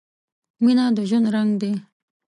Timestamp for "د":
0.95-0.97